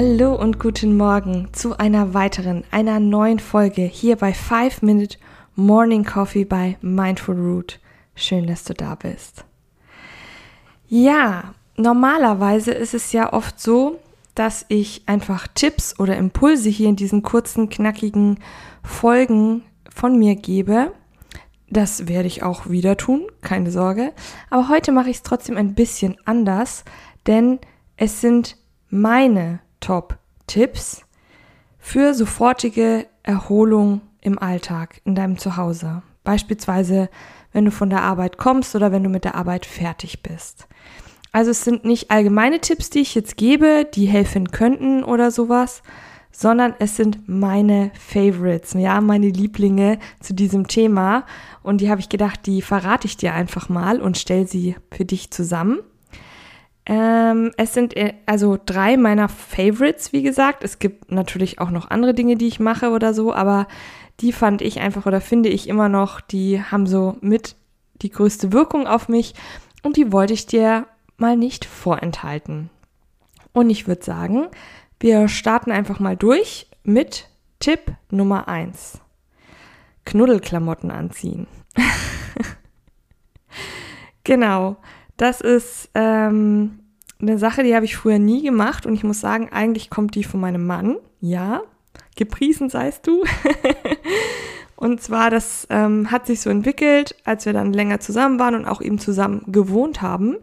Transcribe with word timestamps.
Hallo 0.00 0.32
und 0.32 0.60
guten 0.60 0.96
Morgen 0.96 1.48
zu 1.50 1.76
einer 1.76 2.14
weiteren, 2.14 2.62
einer 2.70 3.00
neuen 3.00 3.40
Folge 3.40 3.82
hier 3.82 4.14
bei 4.14 4.32
5 4.32 4.82
Minute 4.82 5.18
Morning 5.56 6.04
Coffee 6.04 6.44
bei 6.44 6.78
Mindful 6.82 7.34
Root. 7.34 7.80
Schön, 8.14 8.46
dass 8.46 8.62
du 8.62 8.74
da 8.74 8.94
bist. 8.94 9.44
Ja, 10.86 11.52
normalerweise 11.74 12.70
ist 12.70 12.94
es 12.94 13.10
ja 13.10 13.32
oft 13.32 13.58
so, 13.58 13.98
dass 14.36 14.66
ich 14.68 15.02
einfach 15.06 15.48
Tipps 15.48 15.98
oder 15.98 16.16
Impulse 16.16 16.68
hier 16.68 16.90
in 16.90 16.94
diesen 16.94 17.22
kurzen, 17.22 17.68
knackigen 17.68 18.38
Folgen 18.84 19.64
von 19.90 20.16
mir 20.16 20.36
gebe. 20.36 20.92
Das 21.70 22.06
werde 22.06 22.28
ich 22.28 22.44
auch 22.44 22.70
wieder 22.70 22.96
tun, 22.96 23.26
keine 23.40 23.72
Sorge. 23.72 24.12
Aber 24.48 24.68
heute 24.68 24.92
mache 24.92 25.10
ich 25.10 25.16
es 25.16 25.22
trotzdem 25.24 25.56
ein 25.56 25.74
bisschen 25.74 26.16
anders, 26.24 26.84
denn 27.26 27.58
es 27.96 28.20
sind 28.20 28.58
meine 28.90 29.58
Top-Tipps 29.80 31.02
für 31.78 32.14
sofortige 32.14 33.06
Erholung 33.22 34.00
im 34.20 34.38
Alltag, 34.38 35.00
in 35.04 35.14
deinem 35.14 35.38
Zuhause. 35.38 36.02
Beispielsweise, 36.24 37.08
wenn 37.52 37.64
du 37.64 37.70
von 37.70 37.90
der 37.90 38.02
Arbeit 38.02 38.36
kommst 38.36 38.74
oder 38.74 38.92
wenn 38.92 39.04
du 39.04 39.08
mit 39.08 39.24
der 39.24 39.34
Arbeit 39.34 39.64
fertig 39.64 40.22
bist. 40.22 40.68
Also 41.32 41.50
es 41.50 41.64
sind 41.64 41.84
nicht 41.84 42.10
allgemeine 42.10 42.60
Tipps, 42.60 42.90
die 42.90 43.00
ich 43.00 43.14
jetzt 43.14 43.36
gebe, 43.36 43.86
die 43.94 44.06
helfen 44.06 44.50
könnten 44.50 45.04
oder 45.04 45.30
sowas, 45.30 45.82
sondern 46.30 46.74
es 46.78 46.96
sind 46.96 47.28
meine 47.28 47.90
Favorites, 47.98 48.74
ja, 48.74 49.00
meine 49.00 49.28
Lieblinge 49.28 49.98
zu 50.20 50.34
diesem 50.34 50.68
Thema. 50.68 51.24
Und 51.62 51.80
die 51.80 51.90
habe 51.90 52.00
ich 52.00 52.08
gedacht, 52.08 52.46
die 52.46 52.62
verrate 52.62 53.06
ich 53.06 53.16
dir 53.16 53.34
einfach 53.34 53.68
mal 53.68 54.00
und 54.00 54.18
stelle 54.18 54.46
sie 54.46 54.76
für 54.90 55.04
dich 55.04 55.30
zusammen. 55.30 55.80
Ähm, 56.88 57.52
es 57.58 57.74
sind 57.74 57.94
äh, 57.96 58.14
also 58.24 58.58
drei 58.64 58.96
meiner 58.96 59.28
Favorites, 59.28 60.12
wie 60.14 60.22
gesagt. 60.22 60.64
Es 60.64 60.78
gibt 60.78 61.12
natürlich 61.12 61.60
auch 61.60 61.70
noch 61.70 61.90
andere 61.90 62.14
Dinge, 62.14 62.36
die 62.36 62.48
ich 62.48 62.60
mache 62.60 62.90
oder 62.90 63.12
so, 63.12 63.34
aber 63.34 63.68
die 64.20 64.32
fand 64.32 64.62
ich 64.62 64.80
einfach 64.80 65.04
oder 65.04 65.20
finde 65.20 65.50
ich 65.50 65.68
immer 65.68 65.90
noch, 65.90 66.20
die 66.20 66.62
haben 66.62 66.86
so 66.86 67.18
mit 67.20 67.56
die 68.00 68.10
größte 68.10 68.52
Wirkung 68.52 68.86
auf 68.86 69.08
mich 69.08 69.34
und 69.82 69.96
die 69.96 70.12
wollte 70.12 70.32
ich 70.32 70.46
dir 70.46 70.86
mal 71.18 71.36
nicht 71.36 71.66
vorenthalten. 71.66 72.70
Und 73.52 73.70
ich 73.70 73.86
würde 73.86 74.04
sagen, 74.04 74.46
wir 74.98 75.28
starten 75.28 75.70
einfach 75.70 76.00
mal 76.00 76.16
durch 76.16 76.68
mit 76.84 77.28
Tipp 77.60 77.92
Nummer 78.10 78.48
1. 78.48 79.00
Knuddelklamotten 80.04 80.90
anziehen. 80.90 81.46
genau, 84.24 84.78
das 85.18 85.40
ist 85.42 85.90
ähm, 85.94 86.78
eine 87.20 87.38
Sache, 87.38 87.64
die 87.64 87.74
habe 87.74 87.84
ich 87.84 87.96
früher 87.96 88.18
nie 88.18 88.42
gemacht 88.42 88.86
und 88.86 88.94
ich 88.94 89.04
muss 89.04 89.20
sagen, 89.20 89.50
eigentlich 89.52 89.90
kommt 89.90 90.14
die 90.14 90.24
von 90.24 90.40
meinem 90.40 90.66
Mann. 90.66 90.96
Ja, 91.20 91.62
gepriesen 92.16 92.70
seist 92.70 93.06
du. 93.06 93.24
und 94.76 95.02
zwar, 95.02 95.30
das 95.30 95.66
ähm, 95.70 96.10
hat 96.10 96.26
sich 96.26 96.40
so 96.40 96.50
entwickelt, 96.50 97.16
als 97.24 97.44
wir 97.44 97.52
dann 97.52 97.72
länger 97.72 97.98
zusammen 97.98 98.38
waren 98.38 98.54
und 98.54 98.64
auch 98.64 98.80
eben 98.80 99.00
zusammen 99.00 99.42
gewohnt 99.48 100.00
haben 100.00 100.36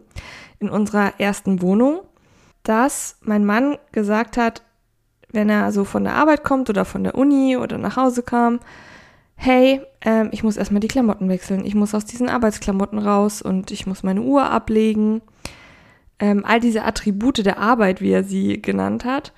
in 0.58 0.68
unserer 0.68 1.18
ersten 1.18 1.62
Wohnung, 1.62 2.00
dass 2.62 3.16
mein 3.22 3.46
Mann 3.46 3.78
gesagt 3.92 4.36
hat, 4.36 4.62
wenn 5.32 5.48
er 5.48 5.72
so 5.72 5.84
von 5.84 6.04
der 6.04 6.14
Arbeit 6.14 6.44
kommt 6.44 6.68
oder 6.68 6.84
von 6.84 7.02
der 7.02 7.14
Uni 7.14 7.56
oder 7.56 7.78
nach 7.78 7.96
Hause 7.96 8.22
kam, 8.22 8.60
hey, 9.36 9.80
ähm, 10.00 10.30
ich 10.32 10.42
muss 10.42 10.56
erstmal 10.56 10.80
die 10.80 10.88
Klamotten 10.88 11.28
wechseln, 11.28 11.64
ich 11.64 11.74
muss 11.74 11.94
aus 11.94 12.04
diesen 12.04 12.28
Arbeitsklamotten 12.28 12.98
raus 12.98 13.42
und 13.42 13.70
ich 13.70 13.86
muss 13.86 14.02
meine 14.02 14.22
Uhr 14.22 14.50
ablegen. 14.50 15.22
Ähm, 16.18 16.44
all 16.46 16.60
diese 16.60 16.84
Attribute 16.84 17.44
der 17.44 17.58
Arbeit, 17.58 18.00
wie 18.00 18.10
er 18.10 18.24
sie 18.24 18.60
genannt 18.60 19.04
hat. 19.04 19.32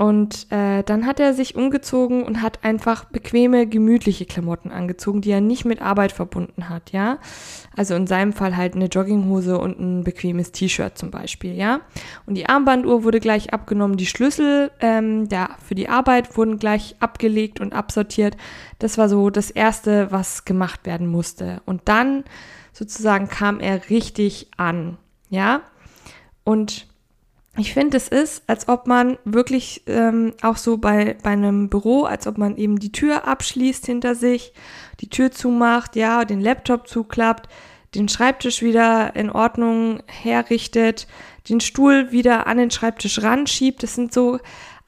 Und 0.00 0.50
äh, 0.50 0.82
dann 0.82 1.04
hat 1.04 1.20
er 1.20 1.34
sich 1.34 1.56
umgezogen 1.56 2.22
und 2.22 2.40
hat 2.40 2.64
einfach 2.64 3.04
bequeme, 3.04 3.66
gemütliche 3.66 4.24
Klamotten 4.24 4.70
angezogen, 4.70 5.20
die 5.20 5.30
er 5.30 5.42
nicht 5.42 5.66
mit 5.66 5.82
Arbeit 5.82 6.10
verbunden 6.10 6.70
hat, 6.70 6.92
ja. 6.92 7.18
Also 7.76 7.96
in 7.96 8.06
seinem 8.06 8.32
Fall 8.32 8.56
halt 8.56 8.74
eine 8.74 8.86
Jogginghose 8.86 9.58
und 9.58 9.78
ein 9.78 10.02
bequemes 10.02 10.52
T-Shirt 10.52 10.96
zum 10.96 11.10
Beispiel, 11.10 11.54
ja. 11.54 11.82
Und 12.24 12.36
die 12.36 12.48
Armbanduhr 12.48 13.04
wurde 13.04 13.20
gleich 13.20 13.52
abgenommen, 13.52 13.98
die 13.98 14.06
Schlüssel 14.06 14.70
ähm, 14.80 15.28
der, 15.28 15.50
für 15.62 15.74
die 15.74 15.90
Arbeit 15.90 16.34
wurden 16.38 16.58
gleich 16.58 16.96
abgelegt 17.00 17.60
und 17.60 17.74
absortiert. 17.74 18.38
Das 18.78 18.96
war 18.96 19.10
so 19.10 19.28
das 19.28 19.50
Erste, 19.50 20.10
was 20.10 20.46
gemacht 20.46 20.86
werden 20.86 21.08
musste. 21.08 21.60
Und 21.66 21.82
dann 21.90 22.24
sozusagen 22.72 23.28
kam 23.28 23.60
er 23.60 23.90
richtig 23.90 24.48
an, 24.56 24.96
ja. 25.28 25.60
Und 26.42 26.89
ich 27.56 27.74
finde, 27.74 27.96
es 27.96 28.08
ist, 28.08 28.44
als 28.46 28.68
ob 28.68 28.86
man 28.86 29.18
wirklich 29.24 29.82
ähm, 29.86 30.32
auch 30.40 30.56
so 30.56 30.78
bei, 30.78 31.16
bei 31.22 31.30
einem 31.30 31.68
Büro, 31.68 32.04
als 32.04 32.26
ob 32.26 32.38
man 32.38 32.56
eben 32.56 32.78
die 32.78 32.92
Tür 32.92 33.26
abschließt 33.26 33.86
hinter 33.86 34.14
sich, 34.14 34.52
die 35.00 35.10
Tür 35.10 35.32
zumacht, 35.32 35.96
ja, 35.96 36.24
den 36.24 36.40
Laptop 36.40 36.86
zuklappt, 36.86 37.48
den 37.94 38.08
Schreibtisch 38.08 38.62
wieder 38.62 39.16
in 39.16 39.30
Ordnung 39.30 40.00
herrichtet, 40.06 41.08
den 41.48 41.60
Stuhl 41.60 42.12
wieder 42.12 42.46
an 42.46 42.58
den 42.58 42.70
Schreibtisch 42.70 43.20
ranschiebt. 43.22 43.82
Das 43.82 43.96
sind 43.96 44.12
so 44.12 44.38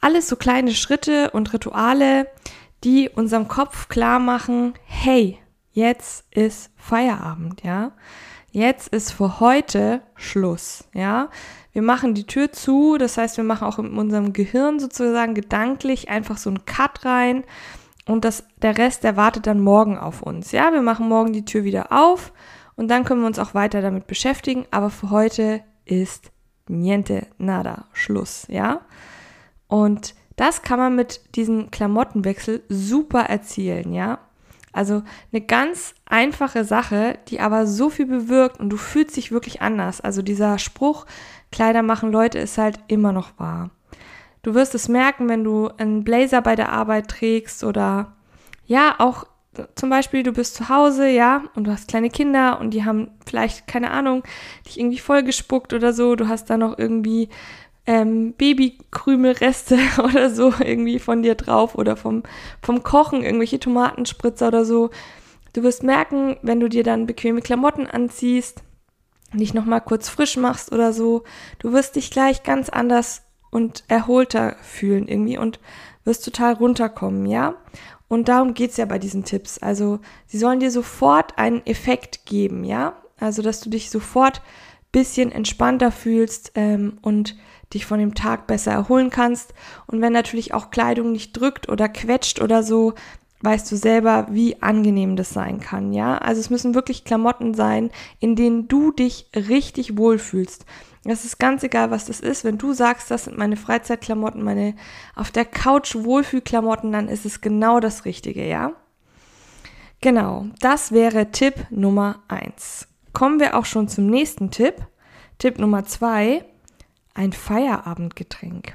alles 0.00 0.28
so 0.28 0.36
kleine 0.36 0.72
Schritte 0.72 1.30
und 1.30 1.52
Rituale, 1.52 2.28
die 2.84 3.08
unserem 3.08 3.48
Kopf 3.48 3.88
klar 3.88 4.20
machen, 4.20 4.74
hey, 4.84 5.38
jetzt 5.72 6.26
ist 6.30 6.70
Feierabend, 6.76 7.62
ja. 7.64 7.92
Jetzt 8.52 8.88
ist 8.88 9.12
für 9.12 9.40
heute 9.40 10.02
Schluss, 10.14 10.84
ja. 10.92 11.30
Wir 11.72 11.80
machen 11.80 12.12
die 12.12 12.26
Tür 12.26 12.52
zu, 12.52 12.98
das 12.98 13.16
heißt, 13.16 13.38
wir 13.38 13.44
machen 13.44 13.66
auch 13.66 13.78
in 13.78 13.96
unserem 13.96 14.34
Gehirn 14.34 14.78
sozusagen 14.78 15.32
gedanklich 15.32 16.10
einfach 16.10 16.36
so 16.36 16.50
einen 16.50 16.66
Cut 16.66 17.06
rein 17.06 17.44
und 18.06 18.26
das, 18.26 18.44
der 18.60 18.76
Rest, 18.76 19.04
der 19.04 19.16
wartet 19.16 19.46
dann 19.46 19.60
morgen 19.60 19.96
auf 19.96 20.20
uns. 20.20 20.52
Ja, 20.52 20.70
wir 20.70 20.82
machen 20.82 21.08
morgen 21.08 21.32
die 21.32 21.46
Tür 21.46 21.64
wieder 21.64 21.92
auf 21.92 22.34
und 22.76 22.88
dann 22.88 23.04
können 23.04 23.22
wir 23.22 23.26
uns 23.26 23.38
auch 23.38 23.54
weiter 23.54 23.80
damit 23.80 24.06
beschäftigen, 24.06 24.66
aber 24.70 24.91
für 24.91 25.08
heute 25.08 25.62
ist 25.86 26.30
niente, 26.68 27.26
nada, 27.38 27.86
Schluss, 27.94 28.46
ja. 28.50 28.82
Und 29.66 30.14
das 30.36 30.60
kann 30.60 30.78
man 30.78 30.94
mit 30.94 31.36
diesem 31.36 31.70
Klamottenwechsel 31.70 32.62
super 32.68 33.22
erzielen, 33.22 33.94
ja. 33.94 34.18
Also 34.72 35.03
eine 35.33 35.43
ganz 35.43 35.94
einfache 36.06 36.65
Sache, 36.65 37.19
die 37.28 37.41
aber 37.41 37.66
so 37.66 37.91
viel 37.91 38.06
bewirkt 38.06 38.59
und 38.59 38.71
du 38.71 38.77
fühlst 38.77 39.16
dich 39.16 39.31
wirklich 39.31 39.60
anders. 39.60 40.00
Also 40.00 40.22
dieser 40.22 40.59
Spruch, 40.59 41.06
Kleider 41.50 41.83
machen 41.83 42.10
Leute, 42.10 42.38
ist 42.38 42.59
halt 42.59 42.78
immer 42.88 43.12
noch 43.12 43.38
wahr. 43.38 43.71
Du 44.43 44.55
wirst 44.55 44.75
es 44.75 44.88
merken, 44.88 45.28
wenn 45.28 45.44
du 45.44 45.69
einen 45.77 46.05
Blazer 46.05 46.43
bei 46.43 46.56
der 46.56 46.72
Arbeit 46.72 47.09
trägst 47.09 47.62
oder 47.62 48.16
ja, 48.66 48.94
auch 48.99 49.27
zum 49.75 49.91
Beispiel, 49.91 50.22
du 50.22 50.33
bist 50.33 50.55
zu 50.55 50.69
Hause, 50.69 51.09
ja, 51.09 51.43
und 51.54 51.65
du 51.65 51.71
hast 51.71 51.89
kleine 51.89 52.09
Kinder 52.09 52.59
und 52.59 52.71
die 52.71 52.84
haben 52.84 53.10
vielleicht, 53.27 53.66
keine 53.66 53.91
Ahnung, 53.91 54.22
dich 54.66 54.81
irgendwie 54.81 54.99
vollgespuckt 54.99 55.75
oder 55.75 55.93
so. 55.93 56.16
Du 56.16 56.28
hast 56.28 56.49
da 56.49 56.56
noch 56.56 56.78
irgendwie 56.78 57.28
ähm, 57.87 58.34
Babykrümelreste 58.34 59.78
oder 60.03 60.31
so 60.31 60.53
irgendwie 60.59 60.98
von 60.98 61.22
dir 61.22 61.34
drauf 61.34 61.75
oder 61.75 61.97
vom, 61.97 62.22
vom 62.62 62.82
Kochen, 62.82 63.22
irgendwelche 63.22 63.59
Tomatenspritzer 63.59 64.48
oder 64.48 64.65
so. 64.65 64.91
Du 65.53 65.62
wirst 65.62 65.83
merken, 65.83 66.36
wenn 66.42 66.60
du 66.60 66.68
dir 66.68 66.84
dann 66.84 67.06
bequeme 67.06 67.42
Klamotten 67.42 67.86
anziehst, 67.86 68.62
dich 69.34 69.54
nochmal 69.54 69.80
kurz 69.80 70.09
frisch 70.09 70.36
machst 70.36 70.72
oder 70.72 70.92
so, 70.92 71.24
du 71.59 71.72
wirst 71.72 71.97
dich 71.97 72.10
gleich 72.10 72.42
ganz 72.42 72.68
anders 72.68 73.22
und 73.51 73.84
erholter 73.89 74.56
fühlen 74.62 75.09
irgendwie 75.09 75.39
und 75.39 75.60
wirst 76.04 76.24
total 76.24 76.54
runterkommen, 76.54 77.27
ja? 77.27 77.54
Und 78.09 78.28
darum 78.28 78.53
geht's 78.53 78.77
ja 78.77 78.84
bei 78.84 78.98
diesen 78.98 79.24
Tipps. 79.24 79.59
Also, 79.59 80.01
sie 80.27 80.39
sollen 80.39 80.60
dir 80.60 80.71
sofort 80.71 81.39
einen 81.39 81.65
Effekt 81.65 82.27
geben, 82.27 82.65
ja? 82.65 82.97
Also, 83.18 83.41
dass 83.41 83.60
du 83.60 83.71
dich 83.71 83.89
sofort 83.89 84.42
bisschen 84.91 85.33
entspannter 85.33 85.91
fühlst 85.91 86.53
ähm, 86.54 86.98
und 87.01 87.36
dich 87.74 87.86
von 87.86 87.98
dem 87.98 88.15
Tag 88.15 88.47
besser 88.47 88.72
erholen 88.72 89.10
kannst. 89.10 89.54
Und 89.86 90.01
wenn 90.01 90.13
natürlich 90.13 90.54
auch 90.54 90.71
Kleidung 90.71 91.13
nicht 91.13 91.33
drückt 91.33 91.69
oder 91.69 91.89
quetscht 91.89 92.41
oder 92.41 92.63
so, 92.63 92.95
weißt 93.42 93.71
du 93.71 93.77
selber, 93.77 94.28
wie 94.30 94.63
angenehm 94.63 95.16
das 95.16 95.30
sein 95.30 95.60
kann, 95.60 95.92
ja? 95.92 96.19
Also 96.19 96.41
es 96.41 96.51
müssen 96.51 96.74
wirklich 96.74 97.04
Klamotten 97.04 97.54
sein, 97.54 97.91
in 98.21 98.36
denen 98.36 98.69
du 98.69 98.92
dich 98.92 99.27
richtig 99.34 99.97
wohlfühlst. 99.97 100.65
Es 101.04 101.24
ist 101.24 101.39
ganz 101.39 101.65
egal, 101.65 101.91
was 101.91 102.04
das 102.04 102.21
ist. 102.21 102.45
Wenn 102.45 102.59
du 102.59 102.72
sagst, 102.72 103.10
das 103.10 103.24
sind 103.24 103.36
meine 103.36 103.57
Freizeitklamotten, 103.57 104.42
meine 104.42 104.77
auf 105.16 105.33
der 105.33 105.45
Couch 105.45 105.97
Wohlfühlklamotten, 105.97 106.92
dann 106.92 107.09
ist 107.09 107.27
es 107.27 107.41
genau 107.41 107.80
das 107.80 108.04
Richtige, 108.04 108.47
ja? 108.47 108.72
Genau, 110.01 110.47
das 110.60 110.92
wäre 110.92 111.30
Tipp 111.30 111.54
Nummer 111.71 112.22
eins. 112.28 112.89
Kommen 113.13 113.41
wir 113.41 113.57
auch 113.57 113.65
schon 113.65 113.89
zum 113.89 114.07
nächsten 114.07 114.51
Tipp. 114.51 114.75
Tipp 115.39 115.59
Nummer 115.59 115.84
zwei, 115.84 116.45
ein 117.14 117.32
Feierabendgetränk. 117.32 118.74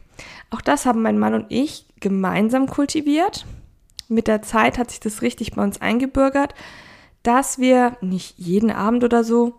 Auch 0.50 0.62
das 0.62 0.86
haben 0.86 1.02
mein 1.02 1.20
Mann 1.20 1.34
und 1.34 1.46
ich 1.50 1.86
gemeinsam 2.00 2.68
kultiviert. 2.68 3.46
Mit 4.08 4.28
der 4.28 4.42
Zeit 4.42 4.78
hat 4.78 4.92
sich 4.92 5.00
das 5.00 5.22
richtig 5.22 5.54
bei 5.54 5.64
uns 5.64 5.82
eingebürgert, 5.82 6.54
dass 7.24 7.60
wir 7.60 7.98
nicht 8.02 8.38
jeden 8.38 8.72
Abend 8.72 9.04
oder 9.04 9.24
so, 9.24 9.56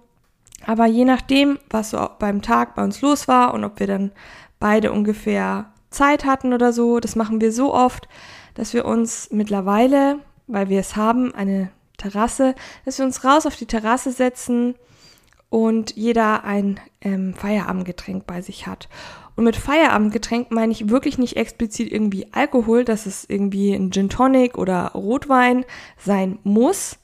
aber 0.64 0.86
je 0.86 1.04
nachdem, 1.04 1.58
was 1.70 1.90
so 1.90 2.08
beim 2.18 2.42
Tag 2.42 2.74
bei 2.74 2.82
uns 2.82 3.00
los 3.00 3.28
war 3.28 3.54
und 3.54 3.64
ob 3.64 3.78
wir 3.78 3.86
dann 3.86 4.12
beide 4.58 4.92
ungefähr 4.92 5.72
Zeit 5.90 6.24
hatten 6.24 6.52
oder 6.52 6.72
so, 6.72 7.00
das 7.00 7.16
machen 7.16 7.40
wir 7.40 7.52
so 7.52 7.74
oft, 7.74 8.08
dass 8.54 8.74
wir 8.74 8.84
uns 8.84 9.28
mittlerweile, 9.30 10.18
weil 10.46 10.68
wir 10.68 10.80
es 10.80 10.96
haben, 10.96 11.34
eine 11.34 11.70
Terrasse, 11.96 12.54
dass 12.84 12.98
wir 12.98 13.04
uns 13.04 13.24
raus 13.24 13.46
auf 13.46 13.56
die 13.56 13.66
Terrasse 13.66 14.12
setzen 14.12 14.74
und 15.50 15.96
jeder 15.96 16.44
ein 16.44 16.80
ähm, 17.00 17.34
Feierabendgetränk 17.34 18.26
bei 18.26 18.42
sich 18.42 18.66
hat. 18.66 18.88
Und 19.36 19.44
mit 19.44 19.56
Feierabendgetränk 19.56 20.50
meine 20.50 20.72
ich 20.72 20.88
wirklich 20.88 21.16
nicht 21.16 21.36
explizit 21.36 21.92
irgendwie 21.92 22.26
Alkohol, 22.32 22.84
dass 22.84 23.06
es 23.06 23.24
irgendwie 23.28 23.72
ein 23.72 23.92
Gin 23.92 24.08
Tonic 24.08 24.58
oder 24.58 24.88
Rotwein 24.88 25.64
sein 25.96 26.38
muss. 26.42 26.98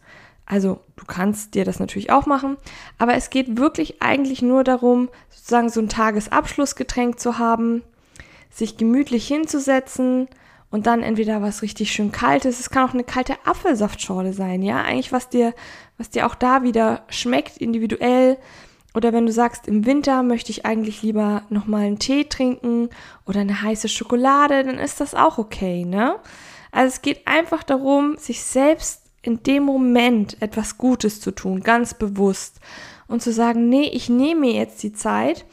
Also 0.46 0.80
du 0.96 1.06
kannst 1.06 1.54
dir 1.54 1.64
das 1.64 1.78
natürlich 1.78 2.10
auch 2.10 2.26
machen, 2.26 2.56
aber 2.98 3.14
es 3.14 3.30
geht 3.30 3.56
wirklich 3.56 4.02
eigentlich 4.02 4.42
nur 4.42 4.62
darum, 4.62 5.08
sozusagen 5.30 5.70
so 5.70 5.80
ein 5.80 5.88
Tagesabschlussgetränk 5.88 7.18
zu 7.18 7.38
haben, 7.38 7.82
sich 8.50 8.76
gemütlich 8.76 9.26
hinzusetzen 9.26 10.28
und 10.74 10.88
dann 10.88 11.04
entweder 11.04 11.40
was 11.40 11.62
richtig 11.62 11.92
schön 11.92 12.10
kaltes, 12.10 12.58
es 12.58 12.68
kann 12.68 12.88
auch 12.88 12.94
eine 12.94 13.04
kalte 13.04 13.36
Apfelsaftschorle 13.44 14.32
sein, 14.32 14.60
ja, 14.60 14.82
eigentlich 14.82 15.12
was 15.12 15.28
dir 15.28 15.54
was 15.98 16.10
dir 16.10 16.26
auch 16.26 16.34
da 16.34 16.64
wieder 16.64 17.04
schmeckt 17.08 17.58
individuell 17.58 18.38
oder 18.92 19.12
wenn 19.12 19.24
du 19.24 19.30
sagst, 19.30 19.68
im 19.68 19.86
Winter 19.86 20.24
möchte 20.24 20.50
ich 20.50 20.66
eigentlich 20.66 21.00
lieber 21.00 21.44
nochmal 21.48 21.82
einen 21.82 22.00
Tee 22.00 22.24
trinken 22.24 22.88
oder 23.24 23.38
eine 23.38 23.62
heiße 23.62 23.88
Schokolade, 23.88 24.64
dann 24.64 24.80
ist 24.80 25.00
das 25.00 25.14
auch 25.14 25.38
okay, 25.38 25.84
ne? 25.84 26.16
Also 26.72 26.94
es 26.94 27.02
geht 27.02 27.24
einfach 27.28 27.62
darum, 27.62 28.16
sich 28.16 28.42
selbst 28.42 29.02
in 29.22 29.44
dem 29.44 29.62
Moment 29.62 30.42
etwas 30.42 30.76
Gutes 30.76 31.20
zu 31.20 31.30
tun, 31.30 31.60
ganz 31.60 31.94
bewusst. 31.94 32.58
Und 33.06 33.22
zu 33.22 33.32
sagen, 33.32 33.68
nee, 33.68 33.88
ich 33.92 34.08
nehme 34.08 34.40
mir 34.40 34.54
jetzt 34.54 34.82
die 34.82 34.92
Zeit 34.92 35.44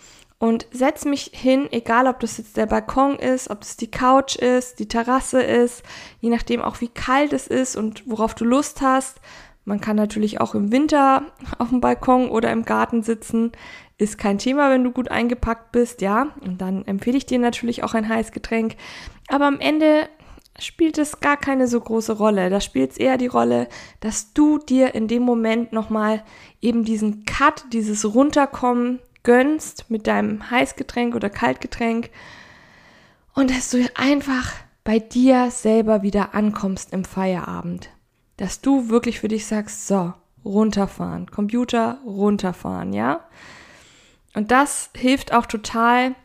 und 0.41 0.65
setze 0.71 1.07
mich 1.07 1.29
hin, 1.35 1.67
egal 1.69 2.07
ob 2.07 2.19
das 2.19 2.39
jetzt 2.39 2.57
der 2.57 2.65
Balkon 2.65 3.15
ist, 3.17 3.51
ob 3.51 3.61
es 3.61 3.77
die 3.77 3.91
Couch 3.91 4.35
ist, 4.35 4.79
die 4.79 4.87
Terrasse 4.87 5.39
ist, 5.39 5.83
je 6.19 6.31
nachdem 6.31 6.63
auch 6.63 6.81
wie 6.81 6.87
kalt 6.87 7.31
es 7.31 7.45
ist 7.45 7.75
und 7.75 8.09
worauf 8.09 8.33
du 8.33 8.43
Lust 8.43 8.81
hast. 8.81 9.21
Man 9.65 9.81
kann 9.81 9.97
natürlich 9.97 10.41
auch 10.41 10.55
im 10.55 10.71
Winter 10.71 11.27
auf 11.59 11.69
dem 11.69 11.79
Balkon 11.79 12.27
oder 12.31 12.51
im 12.51 12.65
Garten 12.65 13.03
sitzen. 13.03 13.51
Ist 13.99 14.17
kein 14.17 14.39
Thema, 14.39 14.71
wenn 14.71 14.83
du 14.83 14.89
gut 14.89 15.11
eingepackt 15.11 15.71
bist, 15.71 16.01
ja. 16.01 16.33
Und 16.43 16.59
dann 16.59 16.87
empfehle 16.87 17.17
ich 17.17 17.27
dir 17.27 17.37
natürlich 17.37 17.83
auch 17.83 17.93
ein 17.93 18.09
Heißgetränk. 18.09 18.77
Aber 19.27 19.45
am 19.45 19.59
Ende 19.59 20.09
spielt 20.57 20.97
es 20.97 21.19
gar 21.19 21.37
keine 21.37 21.67
so 21.67 21.79
große 21.79 22.13
Rolle. 22.13 22.49
Da 22.49 22.61
spielt 22.61 22.93
es 22.93 22.97
eher 22.97 23.19
die 23.19 23.27
Rolle, 23.27 23.67
dass 23.99 24.33
du 24.33 24.57
dir 24.57 24.95
in 24.95 25.07
dem 25.07 25.21
Moment 25.21 25.71
nochmal 25.71 26.23
eben 26.61 26.83
diesen 26.83 27.25
Cut, 27.25 27.65
dieses 27.71 28.11
Runterkommen 28.15 29.01
gönnst 29.23 29.89
mit 29.89 30.07
deinem 30.07 30.49
Heißgetränk 30.49 31.15
oder 31.15 31.29
Kaltgetränk 31.29 32.09
und 33.33 33.49
dass 33.49 33.69
du 33.69 33.87
einfach 33.95 34.53
bei 34.83 34.99
dir 34.99 35.51
selber 35.51 36.01
wieder 36.01 36.33
ankommst 36.33 36.91
im 36.93 37.05
Feierabend 37.05 37.89
dass 38.41 38.59
du 38.59 38.89
wirklich 38.89 39.19
für 39.19 39.27
dich 39.27 39.45
sagst, 39.45 39.87
so, 39.87 40.13
runterfahren, 40.43 41.29
Computer 41.29 41.99
runterfahren, 42.03 42.91
ja? 42.91 43.19
Und 44.33 44.49
das 44.49 44.89
hilft 44.95 45.31
auch 45.31 45.45
total, 45.45 46.15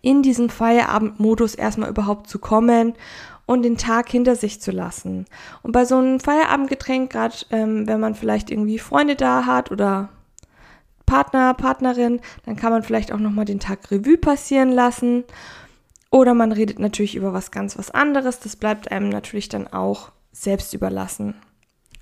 in 0.00 0.22
diesen 0.22 0.48
Feierabendmodus 0.48 1.56
erstmal 1.56 1.90
überhaupt 1.90 2.28
zu 2.28 2.38
kommen 2.38 2.94
und 3.46 3.62
den 3.62 3.76
Tag 3.76 4.08
hinter 4.08 4.36
sich 4.36 4.60
zu 4.60 4.70
lassen. 4.70 5.26
Und 5.62 5.72
bei 5.72 5.84
so 5.84 5.96
einem 5.96 6.20
Feierabendgetränk, 6.20 7.10
gerade 7.10 7.34
ähm, 7.50 7.88
wenn 7.88 7.98
man 7.98 8.14
vielleicht 8.14 8.52
irgendwie 8.52 8.78
Freunde 8.78 9.16
da 9.16 9.46
hat 9.46 9.72
oder 9.72 10.10
Partner, 11.10 11.54
Partnerin, 11.54 12.20
dann 12.46 12.54
kann 12.54 12.70
man 12.70 12.84
vielleicht 12.84 13.10
auch 13.10 13.18
nochmal 13.18 13.44
den 13.44 13.58
Tag 13.58 13.90
Revue 13.90 14.16
passieren 14.16 14.70
lassen. 14.70 15.24
Oder 16.12 16.34
man 16.34 16.52
redet 16.52 16.78
natürlich 16.78 17.16
über 17.16 17.32
was 17.32 17.50
ganz 17.50 17.76
was 17.76 17.90
anderes. 17.90 18.38
Das 18.38 18.54
bleibt 18.54 18.92
einem 18.92 19.08
natürlich 19.08 19.48
dann 19.48 19.66
auch 19.66 20.12
selbst 20.30 20.72
überlassen. 20.72 21.34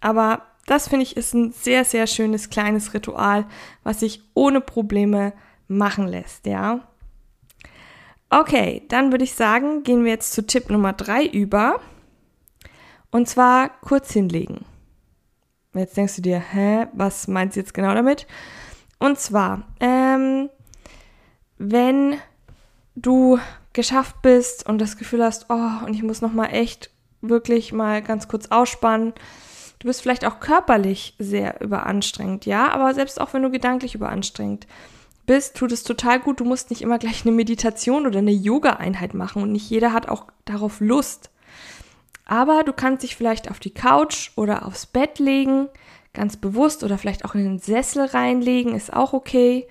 Aber 0.02 0.42
das 0.66 0.88
finde 0.88 1.04
ich 1.04 1.16
ist 1.16 1.32
ein 1.32 1.52
sehr, 1.52 1.86
sehr 1.86 2.06
schönes 2.06 2.50
kleines 2.50 2.92
Ritual, 2.92 3.46
was 3.82 4.00
sich 4.00 4.20
ohne 4.34 4.60
Probleme 4.60 5.32
machen 5.68 6.06
lässt, 6.06 6.44
ja. 6.44 6.80
Okay, 8.28 8.82
dann 8.88 9.10
würde 9.10 9.24
ich 9.24 9.32
sagen, 9.32 9.84
gehen 9.84 10.04
wir 10.04 10.12
jetzt 10.12 10.34
zu 10.34 10.46
Tipp 10.46 10.68
Nummer 10.68 10.92
drei 10.92 11.24
über. 11.24 11.80
Und 13.10 13.26
zwar 13.26 13.70
kurz 13.80 14.12
hinlegen. 14.12 14.66
Jetzt 15.72 15.96
denkst 15.96 16.16
du 16.16 16.22
dir, 16.22 16.38
hä, 16.38 16.88
was 16.92 17.26
meinst 17.26 17.56
du 17.56 17.60
jetzt 17.60 17.72
genau 17.72 17.94
damit? 17.94 18.26
Und 18.98 19.18
zwar, 19.18 19.62
ähm, 19.80 20.50
wenn 21.56 22.16
du 22.96 23.38
geschafft 23.72 24.22
bist 24.22 24.68
und 24.68 24.78
das 24.78 24.96
Gefühl 24.96 25.22
hast, 25.22 25.46
oh, 25.50 25.86
und 25.86 25.94
ich 25.94 26.02
muss 26.02 26.20
noch 26.20 26.32
mal 26.32 26.46
echt 26.46 26.90
wirklich 27.20 27.72
mal 27.72 28.02
ganz 28.02 28.28
kurz 28.28 28.46
ausspannen. 28.46 29.12
Du 29.78 29.86
bist 29.86 30.02
vielleicht 30.02 30.24
auch 30.24 30.40
körperlich 30.40 31.14
sehr 31.18 31.60
überanstrengt, 31.60 32.46
ja, 32.46 32.70
aber 32.70 32.94
selbst 32.94 33.20
auch 33.20 33.32
wenn 33.32 33.42
du 33.42 33.50
gedanklich 33.50 33.94
überanstrengt 33.94 34.66
bist, 35.26 35.56
tut 35.56 35.70
es 35.70 35.84
total 35.84 36.18
gut. 36.18 36.40
Du 36.40 36.44
musst 36.44 36.70
nicht 36.70 36.82
immer 36.82 36.98
gleich 36.98 37.24
eine 37.24 37.34
Meditation 37.34 38.06
oder 38.06 38.18
eine 38.18 38.32
Yoga-Einheit 38.32 39.14
machen 39.14 39.42
und 39.42 39.52
nicht 39.52 39.70
jeder 39.70 39.92
hat 39.92 40.08
auch 40.08 40.24
darauf 40.44 40.80
Lust. 40.80 41.30
Aber 42.24 42.64
du 42.64 42.72
kannst 42.72 43.04
dich 43.04 43.14
vielleicht 43.14 43.50
auf 43.50 43.60
die 43.60 43.72
Couch 43.72 44.32
oder 44.36 44.66
aufs 44.66 44.86
Bett 44.86 45.18
legen, 45.20 45.68
ganz 46.18 46.36
bewusst 46.36 46.84
oder 46.84 46.98
vielleicht 46.98 47.24
auch 47.24 47.34
in 47.34 47.44
den 47.44 47.58
Sessel 47.58 48.04
reinlegen, 48.04 48.74
ist 48.74 48.92
auch 48.92 49.12
okay. 49.12 49.66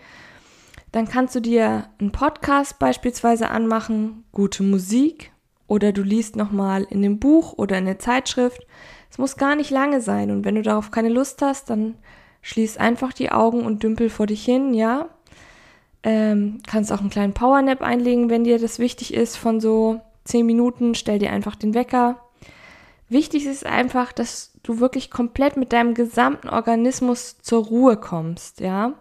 Dann 0.91 1.07
kannst 1.07 1.35
du 1.35 1.41
dir 1.41 1.89
einen 1.99 2.11
Podcast 2.11 2.79
beispielsweise 2.79 3.49
anmachen, 3.49 4.23
gute 4.31 4.63
Musik 4.63 5.31
oder 5.67 5.91
du 5.91 6.01
liest 6.01 6.35
nochmal 6.35 6.87
in 6.89 7.01
dem 7.01 7.19
Buch 7.19 7.53
oder 7.57 7.77
in 7.77 7.85
der 7.85 7.99
Zeitschrift. 7.99 8.65
Es 9.11 9.17
muss 9.17 9.37
gar 9.37 9.55
nicht 9.55 9.69
lange 9.69 10.01
sein 10.01 10.31
und 10.31 10.45
wenn 10.45 10.55
du 10.55 10.61
darauf 10.61 10.89
keine 10.89 11.09
Lust 11.09 11.41
hast, 11.41 11.69
dann 11.69 11.95
schließ 12.41 12.77
einfach 12.77 13.13
die 13.13 13.31
Augen 13.31 13.65
und 13.65 13.83
dümpel 13.83 14.09
vor 14.09 14.25
dich 14.25 14.43
hin, 14.43 14.73
ja. 14.73 15.09
Ähm, 16.03 16.61
kannst 16.65 16.93
auch 16.93 17.01
einen 17.01 17.09
kleinen 17.09 17.33
Powernap 17.33 17.81
einlegen, 17.81 18.29
wenn 18.29 18.45
dir 18.45 18.59
das 18.59 18.79
wichtig 18.79 19.13
ist, 19.13 19.35
von 19.35 19.59
so 19.59 19.99
10 20.23 20.45
Minuten. 20.45 20.95
Stell 20.95 21.19
dir 21.19 21.31
einfach 21.31 21.55
den 21.55 21.73
Wecker. 21.73 22.21
Wichtig 23.09 23.45
ist 23.45 23.65
einfach, 23.65 24.11
dass 24.11 24.51
du 24.63 24.79
wirklich 24.79 25.09
komplett 25.09 25.55
mit 25.55 25.71
deinem 25.71 25.93
gesamten 25.93 26.49
Organismus 26.49 27.37
zur 27.41 27.65
Ruhe 27.65 27.97
kommst, 27.97 28.59
ja. 28.59 28.93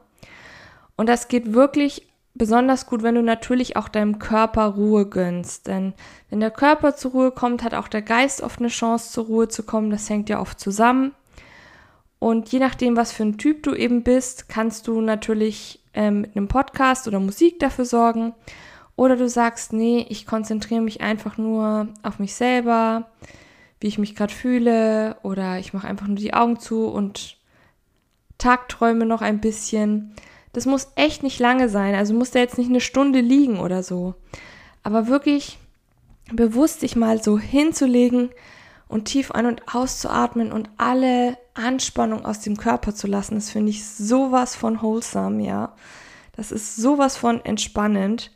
Und 0.96 1.08
das 1.08 1.28
geht 1.28 1.52
wirklich 1.52 2.06
besonders 2.34 2.86
gut, 2.86 3.02
wenn 3.02 3.14
du 3.14 3.22
natürlich 3.22 3.76
auch 3.76 3.88
deinem 3.88 4.18
Körper 4.18 4.66
Ruhe 4.66 5.06
gönnst. 5.06 5.66
Denn 5.66 5.94
wenn 6.30 6.40
der 6.40 6.50
Körper 6.50 6.94
zur 6.94 7.12
Ruhe 7.12 7.30
kommt, 7.30 7.62
hat 7.62 7.74
auch 7.74 7.88
der 7.88 8.02
Geist 8.02 8.42
oft 8.42 8.60
eine 8.60 8.68
Chance, 8.68 9.12
zur 9.12 9.24
Ruhe 9.26 9.48
zu 9.48 9.62
kommen. 9.62 9.90
Das 9.90 10.08
hängt 10.08 10.28
ja 10.28 10.40
oft 10.40 10.60
zusammen. 10.60 11.12
Und 12.18 12.50
je 12.50 12.58
nachdem, 12.58 12.96
was 12.96 13.12
für 13.12 13.24
ein 13.24 13.38
Typ 13.38 13.62
du 13.62 13.74
eben 13.74 14.02
bist, 14.02 14.48
kannst 14.48 14.86
du 14.86 15.00
natürlich 15.00 15.82
ähm, 15.94 16.22
mit 16.22 16.36
einem 16.36 16.48
Podcast 16.48 17.06
oder 17.08 17.20
Musik 17.20 17.58
dafür 17.58 17.84
sorgen. 17.84 18.34
Oder 18.96 19.16
du 19.16 19.28
sagst, 19.28 19.72
nee, 19.72 20.06
ich 20.08 20.26
konzentriere 20.26 20.80
mich 20.80 21.02
einfach 21.02 21.36
nur 21.36 21.88
auf 22.02 22.18
mich 22.18 22.34
selber, 22.34 23.10
wie 23.80 23.88
ich 23.88 23.98
mich 23.98 24.14
gerade 24.14 24.32
fühle. 24.32 25.16
Oder 25.22 25.58
ich 25.58 25.72
mache 25.72 25.86
einfach 25.86 26.06
nur 26.06 26.16
die 26.16 26.34
Augen 26.34 26.58
zu 26.58 26.86
und 26.86 27.36
tagträume 28.38 29.06
noch 29.06 29.22
ein 29.22 29.40
bisschen. 29.40 30.14
Das 30.52 30.66
muss 30.66 30.92
echt 30.96 31.22
nicht 31.22 31.38
lange 31.38 31.68
sein. 31.68 31.94
Also 31.94 32.14
muss 32.14 32.30
der 32.30 32.42
jetzt 32.42 32.58
nicht 32.58 32.70
eine 32.70 32.80
Stunde 32.80 33.20
liegen 33.20 33.60
oder 33.60 33.82
so. 33.82 34.14
Aber 34.82 35.08
wirklich 35.08 35.58
bewusst 36.32 36.80
sich 36.80 36.96
mal 36.96 37.22
so 37.22 37.38
hinzulegen 37.38 38.30
und 38.88 39.06
tief 39.06 39.32
ein- 39.32 39.46
und 39.46 39.62
auszuatmen 39.74 40.52
und 40.52 40.70
alle 40.76 41.38
Anspannung 41.54 42.24
aus 42.24 42.40
dem 42.40 42.56
Körper 42.56 42.94
zu 42.94 43.06
lassen, 43.06 43.34
das 43.34 43.50
finde 43.50 43.70
ich 43.70 43.86
sowas 43.86 44.54
von 44.54 44.80
wholesome, 44.80 45.44
ja. 45.44 45.74
Das 46.36 46.52
ist 46.52 46.76
sowas 46.76 47.16
von 47.16 47.44
entspannend. 47.44 48.30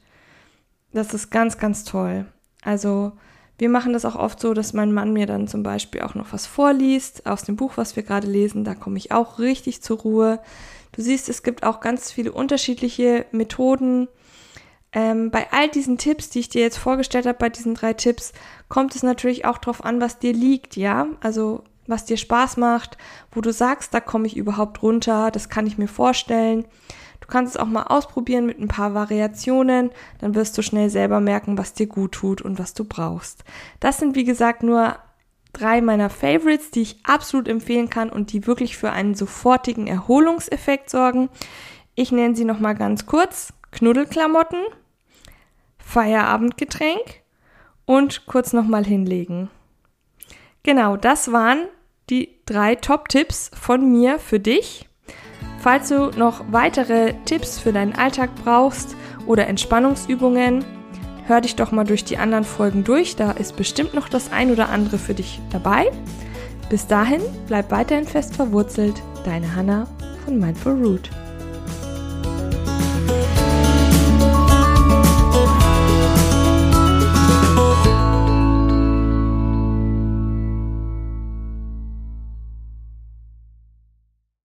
Das 0.92 1.14
ist 1.14 1.30
ganz, 1.30 1.58
ganz 1.58 1.84
toll. 1.84 2.26
Also, 2.62 3.12
wir 3.60 3.68
machen 3.68 3.92
das 3.92 4.06
auch 4.06 4.16
oft 4.16 4.40
so, 4.40 4.54
dass 4.54 4.72
mein 4.72 4.90
Mann 4.90 5.12
mir 5.12 5.26
dann 5.26 5.46
zum 5.46 5.62
Beispiel 5.62 6.00
auch 6.00 6.14
noch 6.14 6.32
was 6.32 6.46
vorliest 6.46 7.26
aus 7.26 7.42
dem 7.42 7.56
Buch, 7.56 7.72
was 7.76 7.94
wir 7.94 8.02
gerade 8.02 8.26
lesen. 8.26 8.64
Da 8.64 8.74
komme 8.74 8.96
ich 8.96 9.12
auch 9.12 9.38
richtig 9.38 9.82
zur 9.82 9.98
Ruhe. 9.98 10.40
Du 10.92 11.02
siehst, 11.02 11.28
es 11.28 11.42
gibt 11.42 11.62
auch 11.62 11.80
ganz 11.80 12.10
viele 12.10 12.32
unterschiedliche 12.32 13.26
Methoden. 13.32 14.08
Ähm, 14.92 15.30
bei 15.30 15.52
all 15.52 15.68
diesen 15.68 15.98
Tipps, 15.98 16.30
die 16.30 16.40
ich 16.40 16.48
dir 16.48 16.62
jetzt 16.62 16.78
vorgestellt 16.78 17.26
habe, 17.26 17.38
bei 17.38 17.50
diesen 17.50 17.74
drei 17.74 17.92
Tipps, 17.92 18.32
kommt 18.70 18.96
es 18.96 19.02
natürlich 19.02 19.44
auch 19.44 19.58
darauf 19.58 19.84
an, 19.84 20.00
was 20.00 20.18
dir 20.18 20.32
liegt, 20.32 20.76
ja. 20.76 21.08
Also 21.20 21.62
was 21.86 22.06
dir 22.06 22.16
Spaß 22.16 22.56
macht, 22.56 22.96
wo 23.30 23.42
du 23.42 23.52
sagst, 23.52 23.92
da 23.92 24.00
komme 24.00 24.26
ich 24.26 24.38
überhaupt 24.38 24.82
runter, 24.82 25.30
das 25.30 25.50
kann 25.50 25.66
ich 25.66 25.76
mir 25.76 25.88
vorstellen. 25.88 26.64
Du 27.20 27.28
kannst 27.28 27.54
es 27.54 27.60
auch 27.60 27.66
mal 27.66 27.84
ausprobieren 27.84 28.46
mit 28.46 28.58
ein 28.58 28.68
paar 28.68 28.94
Variationen, 28.94 29.90
dann 30.18 30.34
wirst 30.34 30.56
du 30.58 30.62
schnell 30.62 30.90
selber 30.90 31.20
merken, 31.20 31.58
was 31.58 31.74
dir 31.74 31.86
gut 31.86 32.12
tut 32.12 32.42
und 32.42 32.58
was 32.58 32.74
du 32.74 32.84
brauchst. 32.84 33.44
Das 33.78 33.98
sind 33.98 34.16
wie 34.16 34.24
gesagt 34.24 34.62
nur 34.62 34.96
drei 35.52 35.80
meiner 35.80 36.10
Favorites, 36.10 36.70
die 36.70 36.82
ich 36.82 37.04
absolut 37.04 37.48
empfehlen 37.48 37.90
kann 37.90 38.10
und 38.10 38.32
die 38.32 38.46
wirklich 38.46 38.76
für 38.76 38.90
einen 38.90 39.14
sofortigen 39.14 39.86
Erholungseffekt 39.86 40.90
sorgen. 40.90 41.28
Ich 41.94 42.12
nenne 42.12 42.36
sie 42.36 42.44
nochmal 42.44 42.74
ganz 42.74 43.06
kurz. 43.06 43.52
Knuddelklamotten, 43.72 44.64
Feierabendgetränk 45.78 47.22
und 47.86 48.26
kurz 48.26 48.52
nochmal 48.52 48.84
hinlegen. 48.84 49.48
Genau, 50.62 50.96
das 50.96 51.32
waren 51.32 51.68
die 52.10 52.40
drei 52.46 52.74
Top-Tipps 52.74 53.50
von 53.54 53.90
mir 53.90 54.18
für 54.18 54.40
dich. 54.40 54.89
Falls 55.60 55.90
du 55.90 56.10
noch 56.16 56.42
weitere 56.50 57.12
Tipps 57.26 57.58
für 57.58 57.72
deinen 57.72 57.94
Alltag 57.94 58.30
brauchst 58.44 58.96
oder 59.26 59.46
Entspannungsübungen, 59.46 60.64
hör 61.26 61.42
dich 61.42 61.54
doch 61.54 61.70
mal 61.70 61.84
durch 61.84 62.02
die 62.02 62.16
anderen 62.16 62.44
Folgen 62.44 62.82
durch. 62.82 63.14
Da 63.14 63.32
ist 63.32 63.56
bestimmt 63.56 63.92
noch 63.92 64.08
das 64.08 64.32
ein 64.32 64.50
oder 64.50 64.70
andere 64.70 64.96
für 64.96 65.12
dich 65.12 65.38
dabei. 65.50 65.90
Bis 66.70 66.86
dahin, 66.86 67.20
bleib 67.46 67.70
weiterhin 67.70 68.06
fest 68.06 68.36
verwurzelt. 68.36 69.02
Deine 69.24 69.54
Hanna 69.54 69.86
von 70.24 70.38
Mindful 70.38 70.82
Root. 70.82 71.10